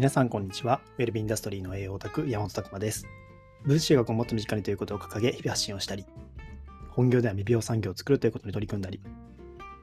[0.00, 0.80] 皆さんこんにちは。
[0.96, 3.06] ウェルビーインダストリーの栄養オタク山本拓馬です。
[3.66, 6.06] 分子学をもっと身近にということを掲げ、日々発信をしたり、
[6.88, 8.98] 本業では未病産業を作るということに取り組んだり、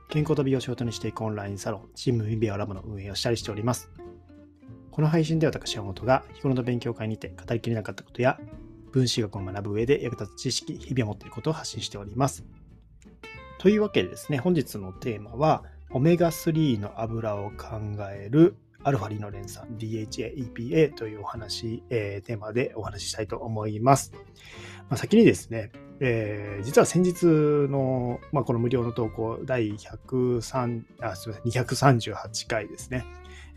[0.10, 3.92] 健康と美容を仕事にしていくオンラインサロン、チーム未病ラボの運営をしたりしております。
[4.90, 8.40] この配信では私山本が日頃の勉強会にて語りきれなかったことや、
[8.92, 12.44] 分子学を学ぶ上で役立つ知識、日々を持っていることを発信しております。
[13.60, 17.78] というわけでですね、本日のテーマは、オメガ3の油を考
[18.12, 18.56] える
[18.88, 24.14] アルファリノレン酸 DHA、EPA というお話、えー、テーマでお話ししたいと思います。
[24.88, 33.06] まあ、先にですね、えー、実は先日の、まあ、この無料の投稿第103あすみません238回ですね、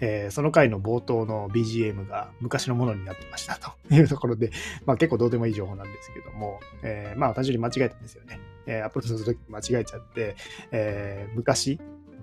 [0.01, 4.51] えー、その回の冒頭の BGM が昔のものになってましたというところで、
[4.85, 8.41] まあ、結構どうでもいい情報なんですけども、えー、まあ単純に間違えたんですよね。
[8.67, 10.37] えー、アップロードするとき間違えちゃって、
[10.71, 11.81] えー、昔、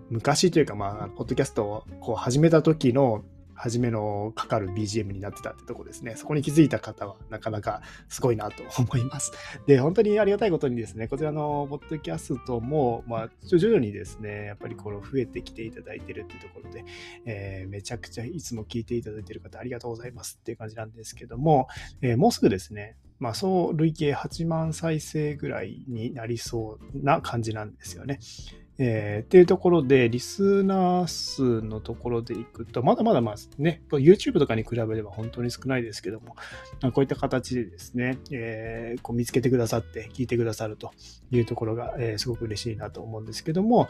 [0.10, 3.24] 昔というか、まあ、ポッドキャストをこう始めた時の
[3.58, 6.16] 初めのかかる BGM になってたってとこですね。
[6.16, 9.32] そこに気づいた方はなかなかすごいなと思います。
[9.66, 16.86] で、本当にありがたいことにですね、こちらのポッドキャストも、まあ、徐々にですね、やっぱりこの増えてきていただいてるってところで、
[17.26, 21.68] えー、めちゃくちゃいつも聞いていただいてる方ありがとうございますっていう感じなんですけども、
[22.02, 28.20] えー、もうすぐですね、まあ、そう累計8万再生ぐらいになりそうな感じなんですよね。
[28.80, 36.36] えー、っていうところで、リスナー数のところでいくと、まだまだまあね、YouTube とかに比べれば本当に少ないですけども、
[36.82, 40.92] まあこういった形でですね、えー、こう見つけてくださって、聞いてくださると
[41.32, 43.88] いうところが、えー、すごく嬉しいなと思うんですけども、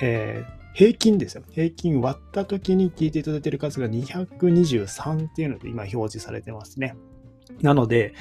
[0.00, 1.42] えー、平均ですよ。
[1.50, 6.94] 平均割った時に聞いていただいている数が223っていうので今表示されてますね。
[7.62, 8.14] なので、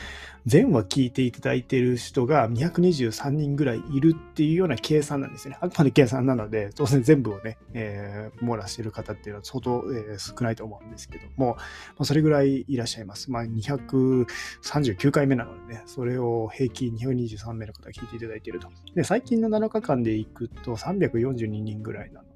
[0.45, 5.59] 全話聞いていただいている人が223人ぐらいいるっていうような計算なんですよね。
[5.61, 11.63] あくまで計算なので、当然全部をね、えー、網羅している方っていうのは相当、えー、少ないと思うんですけども、ま
[11.99, 13.31] あ、それぐらいいらっしゃいます。
[13.31, 18.69] まあ、239回目なのでね、それを平均223名の方が聞いていただいていると。
[18.95, 22.28] で、最近の7日間でいくと342人ぐらいなの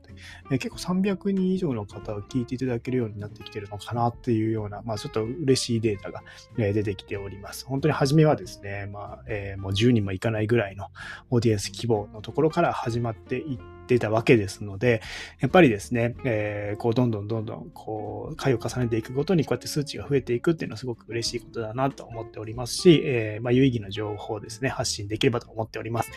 [0.51, 6.23] え結構300人以上の方を聞いていただけるようになってきてるのかなっていうような、まあ、ちょっと嬉しいデータが、
[6.57, 7.65] え出てきております。
[7.65, 10.87] 本当に初めはですね、まあえー、もう10人もいかないぐらいの
[11.29, 15.01] オーディエンス規模のところから始まっていってたわけですので、
[15.39, 26.11] やっぱりですね、えー、こうどんどんどんどんこう回を重ねていくごとにこうやって数値が増えていくっていうのはすごく嬉しいことだなと思っておりますし、えー、ま、有意義な情報をですね、発信できればと思っております。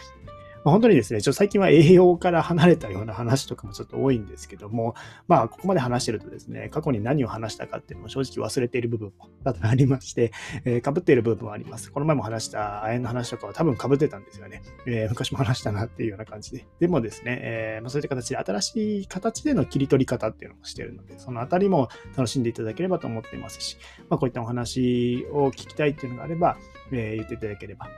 [0.66, 4.96] まあ、本当にですね、ちょっと最近は栄養から離れたような話とかもちょっと多いんですけども、
[5.28, 10.32] まあ、ここまで話してるとですね、過去に何を話したかっていうのも正直忘れている部分も多々ありまして、
[10.64, 11.92] えー、被っている部分はあります。
[11.92, 14.60] この前も話した亜鉛の話とかは多分被ってたんですよね。
[14.88, 16.66] えー、昔も話したなっていうような感じで。
[16.80, 23.76] でもですね、えー、まあ、そういった形で新しい形での切り取り方っていうのもしてるので、そのあたりも楽しんでいただければと思っていますし、
[24.10, 26.56] まあ、こういったお話を聞きたいっていうのがあれば、
[26.90, 27.88] え言っていただければ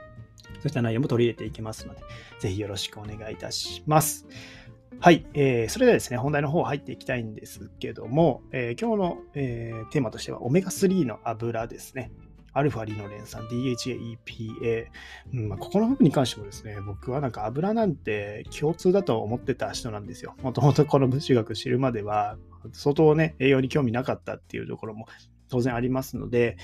[0.59, 2.01] そういった内容も取り入れていきますので、
[2.39, 4.27] ぜひよろしくお願いいたします。
[5.01, 12.11] はい、えー、それではですね、本題の方入っていきたいんですけども、えー、今日の、えー、テーマとしては、オメガ3の油ですね。
[12.51, 14.87] アルファリノレン酸、DHA、EPA、
[15.33, 20.35] うんまあ、ここの部分に関してもですね、僕はなんか油なんて共通だと思ってた人なんですよ。
[20.41, 22.37] もともとこの物理学知るまでは、
[22.73, 25.05] 相当ね、栄養に興味なかったっていうところも
[25.47, 26.57] 当然ありますので、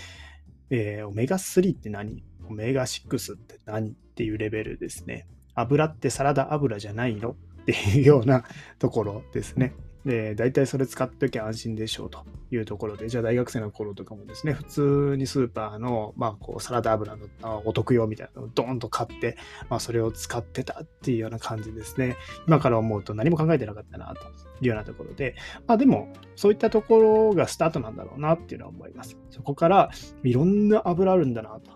[0.70, 2.24] えー、オメガ3って何？
[2.50, 5.28] オメガ6って何っていうレベルですね。
[5.56, 8.44] 油ってサラダ油じゃないのっていうような
[8.80, 9.74] ところですね。
[10.06, 19.36] で、大体それ使っておきゃ安心でしょうというところで、じゃあ大学生の頃とかもですね、普通にスーパーの、まあ、こう、サラダ油のお得用みたいなのをドーンと買って、
[19.68, 22.18] まあ、それを使ってたっていうような感じですね。
[22.48, 24.22] 今から思うと何も考えてなかったな、と
[24.62, 25.36] いうようなところで、
[25.66, 29.18] まあ、でも、そういったところがスタートなんだろうなっていうのは思います。
[29.32, 29.90] そこから、
[30.24, 31.72] いろんな油あるんだな、と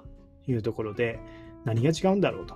[0.48, 1.20] いうところで、
[1.66, 2.56] 何が違うんだろうと。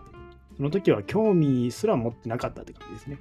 [0.58, 3.20] その時は興味すら持ってなかったって感じですね。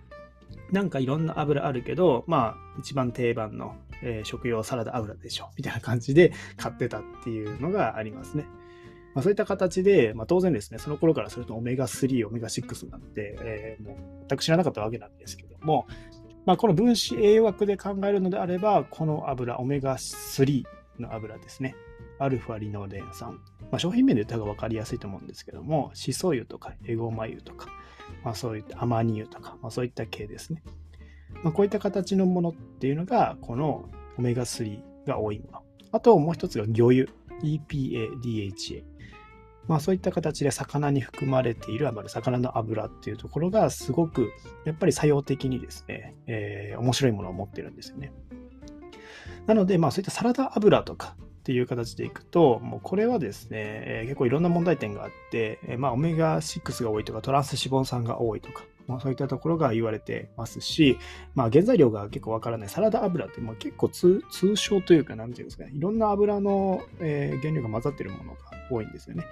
[0.70, 8.46] なんかいろんな油あるけど、まあ、一番定番の、えー、食用サラダ油でしょ、みたいな感じで買ってたっていうのがありますね。
[9.14, 13.96] まあ、そういった形で、まあ、当然ですね、その頃からするとオメガ3、オメガ6になんて、えー、もう
[14.28, 15.86] 全く知らなかったわけなんですけども、
[16.46, 20.64] まあ、この分子栄養学で考えるのであれば、この油、オメガ3
[20.98, 21.76] の油ですね。
[22.18, 23.40] アルファリノレン酸。
[23.72, 27.68] まあ、商品名で言った方が分かりやすいと思うんですけども、シソ油とかエゴマ油とか、
[28.22, 30.62] まあ、そういったアマニ油とか、まあ、そういった系ですね。
[31.42, 33.88] まあ、こういった形のものっていうのが、この
[34.18, 35.62] オメガ3が多いもの。
[35.90, 37.06] あともう一つが魚油、
[37.42, 38.84] EPA、DHA。
[39.68, 44.32] まあそういった形で魚に含まれている油、魚の油っていうところがすごく
[44.66, 48.12] やっぱり作用的にですね、えー、面白いものを持ってるんですよね。
[49.46, 60.98] なので、まあ、そういったサラダ油とかっていう形でいくと、もうこれはですね、えー、結構いろんな問題点があって、えー、まあ、オメガ6が多いとか、トランス脂肪酸が多いとか、まあ、そういったところが言われてますし、
[61.34, 64.22] まあ、原材料が結構わからないサラダ油ってもう結構通
[64.54, 68.38] 称というか、なんていうんですかね、いろんな油の、えー、原料が混ざってるものが
[68.70, 69.24] 多いんですよね。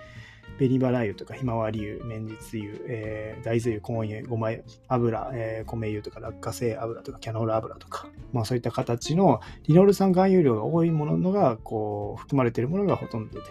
[0.61, 4.51] 紅バラ油とかひまわり油、綿実油、えー、大豆油、コーン油、ごま
[4.89, 13.47] 油、えー、米油とか落花生油とかキャノーラ油とか、まあそういった形のリノール酸含有量が多いものがこう含まれているものがほとんどで、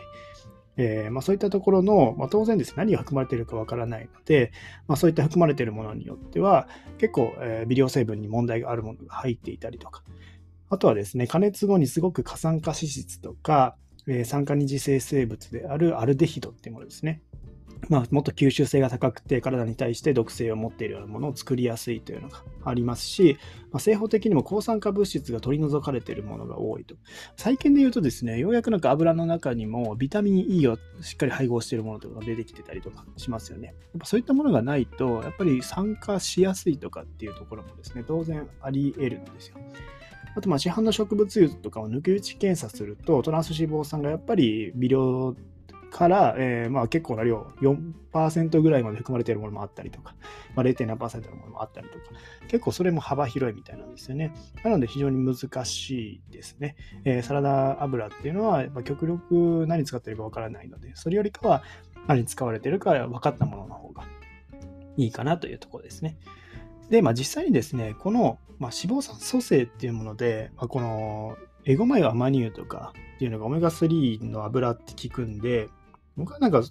[0.78, 4.52] えーまあ、そういったところの、まあ、当然です、何が含まれているかわからないので、
[4.88, 6.70] まあ、そういった含まれているものによっては、
[7.00, 10.04] 結構、えー、微量成分に問題があるものが入っていたりとか、
[10.70, 13.76] あとはですね、加熱後にすごく過酸化脂質とか、
[14.10, 17.22] え酸化二次性生物であるアルデヒドっていうものですね。
[17.88, 23.38] まあ、もっと吸収性が高くて体に対して毒性を持っているようなものを作りやすいというのがありますし、
[23.72, 26.96] まあ、製法的にも抗酸化物質が取り除かれているものが多いと。
[27.38, 33.68] 最近で言うとですね、ようやくなんか油の中にもビタミン E をしっかり配合しているものとかが出てきてたりとかしますよね。
[33.68, 39.58] やっぱそういったものがないと、やっぱり酸化しやすいとかっていうところもですね、当然あり得るんですよ。
[40.36, 45.36] あと、まあ、市販の植物油とかを抜き打ち検査すると、トランス脂肪酸がやっぱり微量
[45.90, 50.16] から、えー、まあ結構な量、4%ぐらいまで含まれているものもあったりとか、
[50.56, 52.04] まあ、0.7%のものもあったりとか、
[52.48, 54.34] 結構それも幅広いみたいなんですよね。
[54.64, 56.76] なので非常に難しいですね。
[57.04, 61.64] えー、サラダ油っていうのは、まあ、極力何使ってるかわからないので、それよりかは
[62.08, 64.04] 何使われてるか分かったものの方が
[64.98, 66.18] いいかなというところですね。
[66.90, 75.70] で、まあ、実際にですね、この、まあ、脂肪酸組成っていうもので、まあ、このエゴマ油アマニ油とかっていうのがオメガ3の油って聞くんで、
[76.18, 76.64] 僕はなんか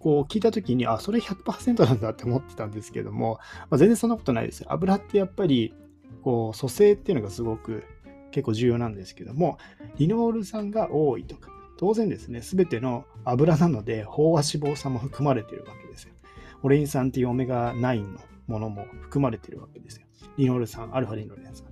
[0.00, 3.38] こう聞いたときに、あ、それ100%なんだって思ってたんですけども、
[3.70, 4.72] まあ、全然そんなことないですよ。
[4.72, 5.74] 油ってやっぱり
[6.22, 7.84] こう組成っていうのがすごく
[8.32, 9.58] 結構重要なんですけども、
[9.98, 16.14] リノール酸が多いとか、当然ですね、すべての油なので飽和脂肪酸も含まれているわけですよ。
[16.62, 20.06] オレイン酸っていうオメガ9のものも含まれているわけですよ。
[20.36, 21.66] リノール酸、アルファリノレン酸。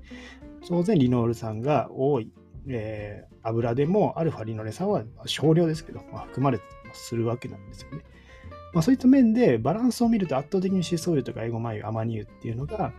[0.67, 2.31] 当然、リノール酸が多い、
[2.69, 8.05] えー、油でも、アルファリノレン酸は少量ですけど、まあ、含まれてするわけなんですよね。
[8.73, 12.93] まあ、そういった面でバランスを見ると圧倒的にシソ油とかエゴマ油、アマニ油っていうのが、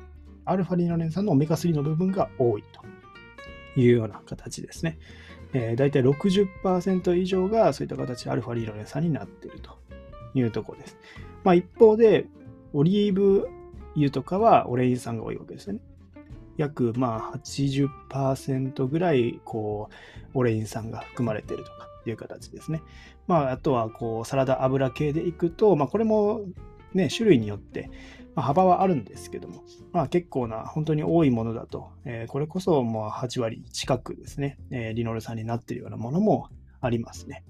[0.46, 5.00] アルファリノレン酸のオメガ3の部分が多いというような形ですね。
[5.54, 9.78] えー、大体60%以上がそういった形でアルファリノレン酸になっていると
[10.34, 10.98] いうところです。
[11.44, 12.26] まあ、一方で、
[12.74, 13.48] オリーブ
[13.96, 15.80] 油とかはオレイン酸が多いわけですよね。
[16.58, 19.90] 約まあ80%ぐらいこ
[20.34, 22.82] うオレイン酸が含まれているとかいう形ですね。
[23.28, 26.42] まあ、あとはこうサラダ油系でいくと、まあ、これも
[26.94, 27.90] ね、種類によって、
[28.36, 36.50] まあ、幅はあるんですけども、まあ、結構な本当に多いものだと、えー、これこそもう8割近くですね、えー、リノール酸になっているようなものも
[36.82, 37.44] ありますね。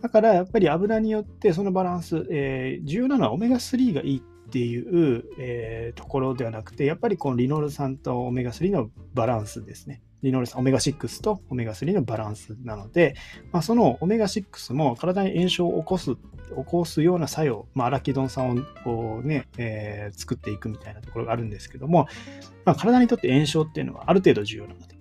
[0.00, 10.00] だからやっぱり油によってそのバランス、えー、重要なのはオメガ3がいいっていう、えー、ところではなくて、やっぱりこのリノール酸とオメガ3のバランスですね。
[10.22, 13.14] リノール酸、オメガ6とオメガ3のバランスなので、
[13.52, 16.20] まあ、そのオメガ6も体に炎症を起こす、起
[16.66, 22.08] こすような作用、まあ、アラキドン酸をこうね、えー、作っていくみたいなところがあるんですけども、
[22.64, 24.97] まあ、体にとって炎症っていうのはある程度重要なので、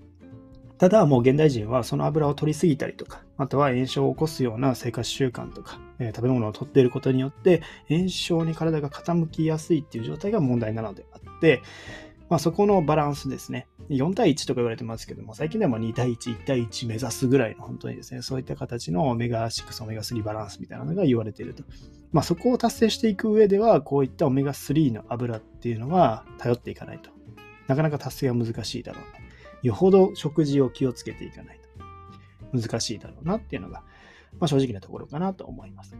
[0.77, 11.61] ただ、もう現代人はその油を取りすぎたりとか、あとは炎症を起こすような生活習慣とか、えー、食べ物を取っていることによって、炎症に体が傾きやすいっていう状態が問題なのであって、
[12.29, 13.67] まあ、そこのバランスですね。
[13.89, 21.63] 4対1とか言われてますけども、最近でも2対1、1対1目指すぐらいの本当にですね、そういった形のオメガ6、オメガ3バランスみたいなのが言われていると。
[22.11, 27.09] まあ、そこを達成していく上では、こういったオメガ3の油っていうのは頼っていかないと。
[27.67, 29.16] なかなか達成は難しいだろうな。
[29.63, 31.59] よほど食事を気をつけていかない
[32.51, 33.83] と難しいだろうなっていうのが、
[34.39, 35.95] まあ、正直なところかなと思います。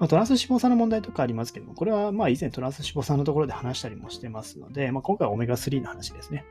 [0.00, 6.44] まあ、トランス脂肪酸の問題とかありますけども、これはまあ以前トランス脂肪酸のところで話したりもしてますので、まあ、今回はオメガ3の話ですね。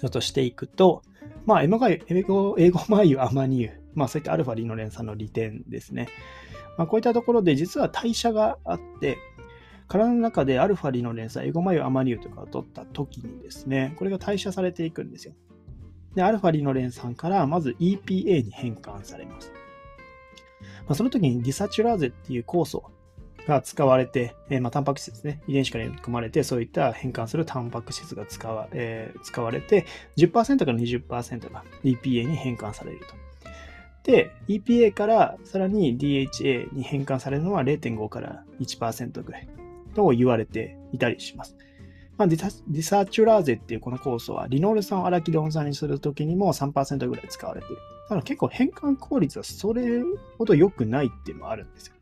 [0.00, 1.02] ちょっとしていくと、
[1.46, 6.08] まあ、エマガユ、英語、英語マユ、アマニ油、まあそういったアルファリノレン酸の利点ですね。
[6.78, 9.18] まあ、こういったところで実は代謝があって、
[9.88, 15.34] 体の中でアルファリノレン酸、エゴマ油、アマニ油とかを取った時にですね、これが代謝されていくんですよ。
[16.14, 19.52] で、アルファリノレン酸からまず EPA に変換されます。
[20.86, 22.84] まあ、その時にディサチュラーゼっていう酵素
[23.46, 25.42] が使われて、えー、まあ、タンパク質ですね。
[25.46, 29.86] 遺伝子から含まれて、そういった変換するタンパク質が使わ,、えー、使われて、
[30.16, 33.06] 10%から20%が EPA に変換されると。
[34.02, 39.48] で、EPA からさらに DHA に変換されるのは0.5から1%ぐらい
[39.94, 41.56] と言われていたりします。
[42.20, 47.76] まあ、ディサチュラーゼっていうこの酵素は、リノール酸をアラキドン酸にするときにも3%ぐらい使われている。
[47.76, 50.02] だから結構変換効率はそれ
[50.36, 51.94] ほど良くないっていうのはあるんですよ。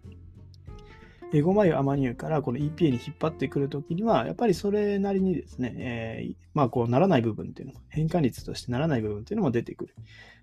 [1.33, 9.95] エゴマ油アマニ油からこの EPA に引っ張ってくるときには、やっぱりそれなりにですね、えー、まあこうならない部分っていうのも、変換率としてならない部分っていうのも出てくる。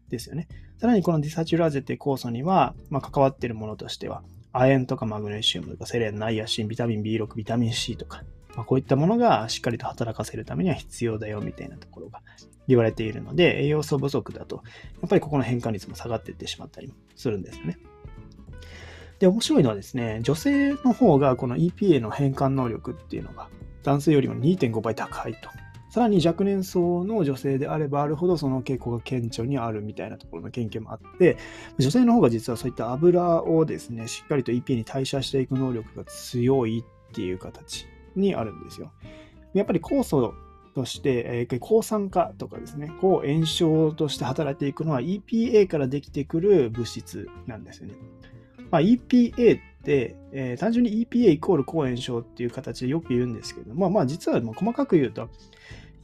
[0.07, 0.47] ですよね。
[0.77, 8.23] さらにこのディサチュラーゼっていう酵素には、まあ、関わってるものとしては、亜鉛とかマグネシウムとかセレン、ナイアシン、ビタミン B6、ビタミン C とか、
[8.55, 12.21] まあ、こういったものがしっかりと働かせるためには必要だよみたいなところが
[12.67, 14.63] 言われているので、栄養素不足だと、
[15.01, 17.77] やっぱりここの変換率も下がっていってしまったりもするんですよね。
[19.19, 23.49] で、面白いのはですね、女性の方がこの EPA の変換能力っていうのが
[23.83, 25.49] 男性よりも2.5倍高いと。
[25.89, 31.37] さらに若年層の女性であればあるほどその傾向が顕著にあるみたいなところの研究もあって、
[31.77, 38.91] 女性の方が実はそういった油をですね、しっかりと EPA に代謝していく能力が強いっていう形にあるんですよ。
[39.53, 40.33] やっぱり酵素
[40.73, 47.95] として、えー、抗酸化とかですね、抗炎症として働いていくのは EPA からできてくる物質なんですよね。
[48.71, 55.29] まあ、EPA って、えー、単純に EPA イコール抗炎症っていう形でよく言うんですけども、まあ実はもう細かく言うと、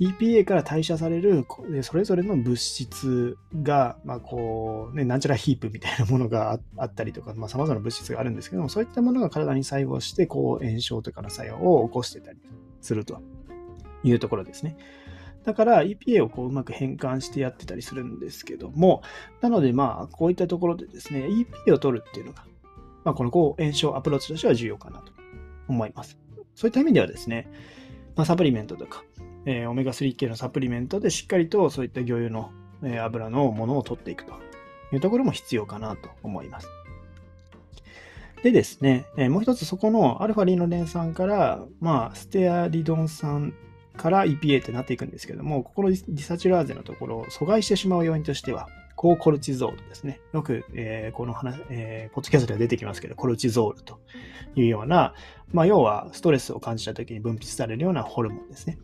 [0.01, 1.45] EPA から代謝される
[1.83, 12.39] それぞれの物質が、まあこうね、なんちゃらヒープみたいなものがあったりとか、まあ、様々な物質があるんですけども、そういったものが体に細胞して、こう炎症とかの作用を起こしてたり
[12.81, 13.21] すると
[14.03, 14.75] いうところですね。
[15.43, 19.03] だから EPA をこううまく変換してやってたりするんですけども、
[19.41, 22.43] なのでまあこういったところでですね、EPA を取るっていうのが、
[23.03, 25.13] まあ、この抗炎症アプローチとしては重要かなと
[25.67, 26.17] 思います。
[26.55, 27.47] そういった意味ではですね、
[28.15, 29.03] まあ、サプリメントとか、
[29.45, 32.51] えー、オメガ3系のサプリメントでしっかりとそういった魚油の、
[32.83, 34.33] えー、油のものを取っていくと
[34.93, 36.67] いうところも必要かなと思います。
[38.43, 43.53] でですね、えー、もう一つそこのアルファリノレン酸から、まあ、ステアリドン酸
[43.97, 50.21] から EPA ってなっていくんですけども、ここのディサチュラーゼのところを阻害してしまう要因としては、高コルチゾールですね。
[50.31, 53.99] よく、えー、この話、えー、ポッドキャストでは出てきますけど、コルチゾールと
[54.55, 55.13] いうような、
[55.51, 58.77] まあ、要はストレスを感じた時に分泌されるようなホルモンですね。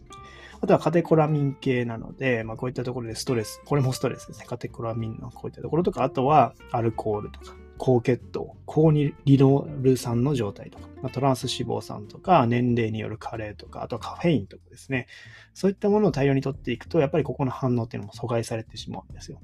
[0.60, 4.46] あとはカテコラミン系なので、まあ、こういったところでストレス、これもストレスですね。
[4.48, 15.08] カテコラミンのこういったところとか、あとはアルコールとか、高血糖、高ニリノール酸の状態とか、まあ、トランス脂肪酸とか、年齢による加齢とか、あとはカフェインとかですね。
[15.54, 19.40] そういったものを大量に取っていくと、やっぱりここの反応っていうのも阻害されてしまうんですよ。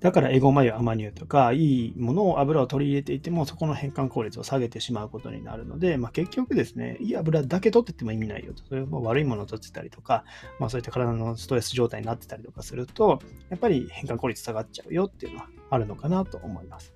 [0.00, 8.64] だからエゴマ油、アマニ油とか、いいものを油を取り入れていても、そこの変換効率を下げてしまうことになるので、まあ、結局ですね、いい油だけ取ってても意味ないよと。
[8.64, 10.24] それも悪いものを取ってたりとか、
[10.58, 16.94] まあ、そういった体のストレス状態になってたりとかすると、やっぱり変換効率下がっちゃうよっていうのはあるのかなと思います。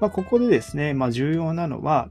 [0.00, 2.08] まあ、ここでですね、まあ、重要なのは、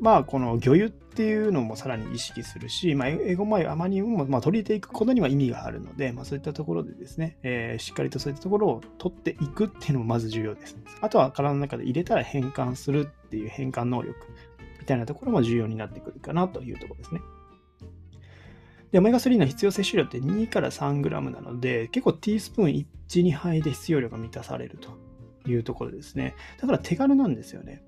[0.00, 10.76] まあ、この魚油っていうのもさらに意識するし、まあ、エゴマ油、アマニウムもま取り入れていくことには意味があるので、まあ、そういったところでですね、えー、しっかりとそういったところを取っていくっていうのもまず重要です。
[11.00, 14.18] あとは体の中で入れたら変換するっていう変換能力
[14.80, 17.20] みたいなところも重要になってくるかなというところですね。
[18.90, 24.88] で、オメガ3の必要摂取量って2から 3g なので、結構ティースプーン1、2杯で必要量が満たされると
[25.46, 26.34] いうところですね。
[26.60, 27.82] だから手軽なんですよね。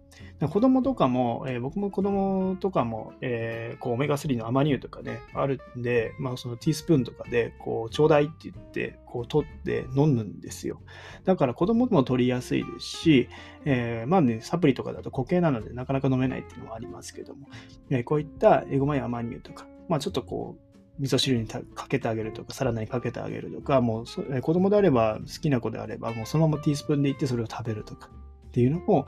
[0.50, 10.80] 子供とかも、えー、僕も子供とかも、えー、こうオメガ3のアマニ油とかね、あるんで、まあそのティースプーンとかで、こう、ちょうだいって言って、こう取って飲むんですよ。
[11.24, 13.28] だから子供も取りやすいですし、
[13.64, 17.48] えー、まあね、サプリとかだと固形なのでなかなか飲めないっていうのもありますけども、
[17.90, 20.65] えこういったエゴマやアマニ油とか、まあちょっとこう、
[20.98, 28.08] 味噌汁にかけてあげるとか、サラダにかけてあげるとか、もうそ子供であれば、好きな子であれば、もうそのままティースプーンでいってそれを食べるとか
[28.48, 29.06] っていうのも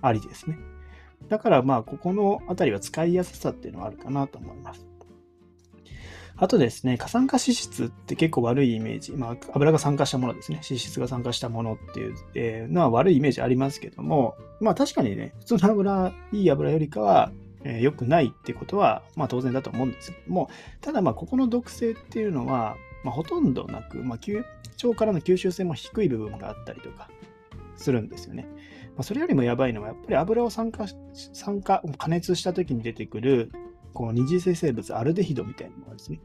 [0.00, 0.58] ありですね。
[1.28, 4.86] だからまあ、ここのあたりは使いやすさっていうのはあるかなと思います。
[6.40, 9.12] あとですね、過酸化脂質って結構悪いイメージ。
[9.12, 10.60] まあ、油が酸化したものですね。
[10.62, 17.32] 脂質が酸化したものっていう、えー、のは悪いイメージありますけども、まあ確かにね、普通の油、いい油よりかは、
[17.64, 20.50] えー、良くないってことは、まあ当然だと思うんですけども、
[20.80, 27.08] ただまあここの毒性っていうのは、まあ、ほとんどなく、まあ、腸からの吸収性も低い部分があったりとか
[27.76, 28.46] するんですよね。
[28.96, 30.86] まあ、それよりもやばいのは、やっぱり油を酸化、
[31.32, 33.52] 酸化、加熱した時に出てくる、
[33.94, 36.20] こう二次性生物、アルデヒドみたいなものですね。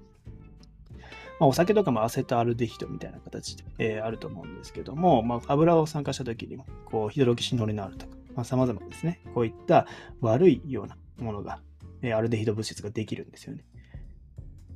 [1.39, 9.87] まあ、お酒とかもアセトアルデヒドみたいな形で、えー、あると思うんですけども、まあ、油を酸化した時にも、こうヒドロキシノリナールとか、まあ、様々ですね、こういった
[10.21, 11.59] 悪いようなものが、
[12.01, 13.63] えー、アルデヒド物質ができるんですよね。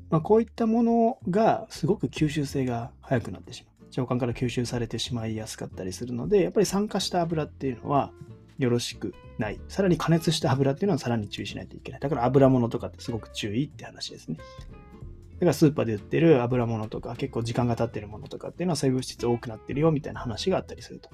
[0.09, 3.77] まあ、こういったものがすごく吸収性が早くなってしまう。
[3.89, 8.11] 腸管から吸収されてしまいやすかったりするので、やっぱり酸化した油っていうのは、
[8.57, 9.59] よろしくない。
[9.67, 12.01] さらに加熱した油っていうのはさらに注意しないといけない。
[12.01, 14.37] だから油物とかってすごく注意って話ですね。
[14.37, 21.09] だからスーパーで売ってる油物とか結構時間が経ってるものとかっていうのは細分質多くなってるよみたいな話があったりすると。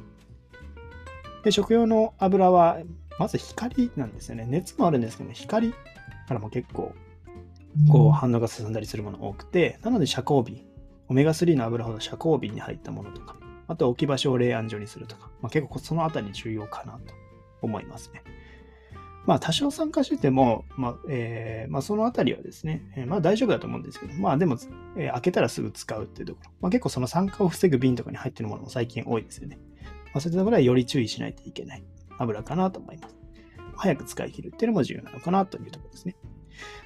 [1.43, 2.79] で、食用の油は
[3.19, 4.45] まず光なんですよね。
[4.47, 5.77] 熱もあるんですけど、ね、光か
[6.29, 6.93] らも結構
[7.91, 10.65] こう反応が進んだりするもの多くて、なので遮光美、
[11.09, 13.35] オメガ3の油ほど遮光美に入ったものとか、
[13.67, 17.13] あと置き場所を冷暗所にするとか、まあ、結構そのあたり重要かなと
[17.61, 18.23] 思いますね。
[19.25, 24.57] まあ多少酸化してても、まあえーまあ、そのあたりはですね、えー、まあ大丈夫だと思うんですけど、まあでも、
[24.97, 29.59] えー、開けたらすぐ使うっていうところ、まあ、結構その酸化を防ぐ瓶とかに入ってるものも最近多いですよね。
[30.13, 31.83] まあ、そういったところはより注意しないといけない
[32.19, 33.15] 油かなと思います。
[33.75, 36.15] 早く使い切るっていうのも重要なのかなというところですね。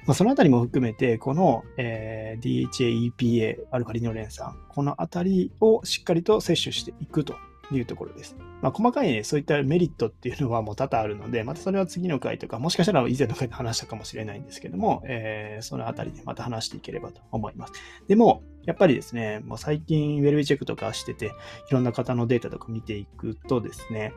[0.06, 7.34] まあ、そのあたりも含めて、この、えー、DHA、EPA、アルファリノレン酸、このあたりをしっかりと摂取していくと
[7.70, 8.36] いうところです。
[8.62, 17.72] まあ、細かいね、そういったメリットっていうのはもう多々あるので、またそれは次の回とか、もしかしたら以前の回で話したかもしれないんですけども、えー、そのあたりでまた話していければと思います。
[18.08, 21.32] でも、やっぱりですね、もう最近ウェルビーチェックとかしてて、
[21.70, 24.12] いろんな方のデータとか見ていくとですね、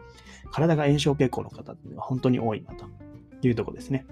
[0.52, 2.84] 体が炎症傾向の方っていうのは本当に多いなと
[3.48, 4.06] いうところですね。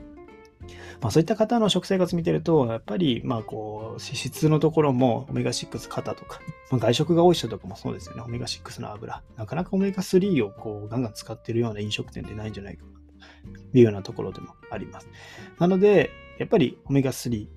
[1.01, 6.39] まあ、そういった方の食生活見てると、やっぱり、まあ、こう、脂質のところも、オメガ6肩とか、
[6.71, 8.21] まあ、外食が多い人とかもそうですよね。
[8.21, 9.21] オメガ6の油。
[9.35, 12.85] なかなかオメガ3をこう、ガンガン使ってるような飲食店ってないんじゃないか、
[13.71, 15.09] というようなところでもあります。
[15.59, 17.47] なので、やっぱりオメガ3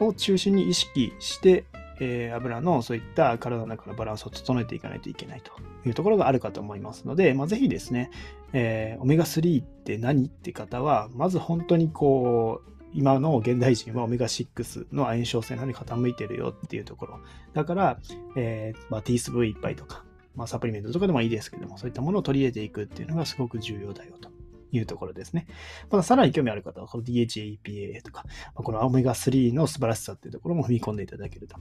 [0.00, 1.64] を中心に意識して、
[2.00, 5.52] えー、油のそういった体の中のバランスを整えていかないといけないと
[5.88, 8.10] いうところがあるかと思いますので、まあ、ぜひですね、
[8.52, 17.20] えー、オメガ3って何って方は、まず本当にこう、今の現代人はオメガ6の炎症性なのに傾いてるよっていうところ。
[17.52, 17.98] だから、
[18.36, 24.35] えーまあ、ティースブいっぱいとか、まあ、サプリメントとかでもいいですけども、そういったものを取り入れていくっていうのがすごく重要だよと。
[24.72, 25.46] いうところですね。
[25.90, 31.56] またさらに興味ある方は、この DHA、EPA とか、ま、このオメガ3の素晴らしさっていうところも踏み込んでいただけると、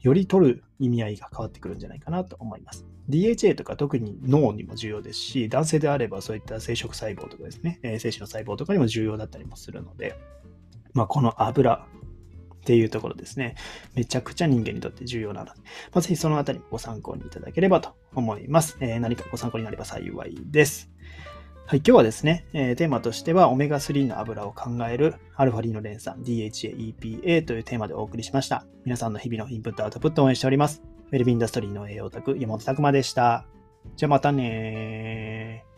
[0.00, 2.86] より取る意味合いが変わってくるんじゃないかなと思います。
[3.08, 10.16] DHA とか特に脳にも重要ですし、男性であればそういった生殖細胞とかですね、え、精子の細胞とかにも重要だったりもするので、
[10.92, 11.86] まあ、この油
[12.60, 13.56] っていうところですね。
[13.94, 15.60] めちゃくちゃ人間にとって重要なので、
[15.92, 18.76] まあ、ぜひそのあたりご参考にいただければと思います。
[18.80, 20.90] えー、何かご参考になれば幸いです。
[21.70, 28.66] はい、今日はですね、えー、テーマとしては、オメガ3の油を考えるアルファリノレン酸 DHA、EPA というテーマでお送りしました。
[28.84, 30.82] 皆さんの日々のインプット、アウトプットを応援しております。
[31.12, 33.46] ウェルビンダストリーの栄養卓、山本拓馬でした。
[33.94, 35.69] じゃあまたねー